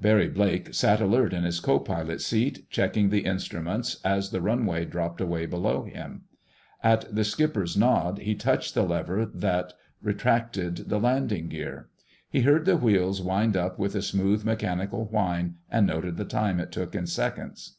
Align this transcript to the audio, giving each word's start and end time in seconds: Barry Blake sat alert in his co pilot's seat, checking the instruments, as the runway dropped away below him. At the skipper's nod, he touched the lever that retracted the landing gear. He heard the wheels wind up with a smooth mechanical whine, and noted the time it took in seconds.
Barry 0.00 0.28
Blake 0.28 0.72
sat 0.72 1.02
alert 1.02 1.34
in 1.34 1.44
his 1.44 1.60
co 1.60 1.78
pilot's 1.78 2.24
seat, 2.24 2.70
checking 2.70 3.10
the 3.10 3.26
instruments, 3.26 4.00
as 4.02 4.30
the 4.30 4.40
runway 4.40 4.86
dropped 4.86 5.20
away 5.20 5.44
below 5.44 5.82
him. 5.84 6.22
At 6.82 7.14
the 7.14 7.22
skipper's 7.22 7.76
nod, 7.76 8.20
he 8.20 8.34
touched 8.34 8.72
the 8.74 8.82
lever 8.84 9.26
that 9.26 9.74
retracted 10.00 10.88
the 10.88 10.98
landing 10.98 11.50
gear. 11.50 11.90
He 12.30 12.40
heard 12.40 12.64
the 12.64 12.78
wheels 12.78 13.20
wind 13.20 13.58
up 13.58 13.78
with 13.78 13.94
a 13.94 14.00
smooth 14.00 14.42
mechanical 14.42 15.04
whine, 15.04 15.56
and 15.70 15.86
noted 15.86 16.16
the 16.16 16.24
time 16.24 16.60
it 16.60 16.72
took 16.72 16.94
in 16.94 17.06
seconds. 17.06 17.76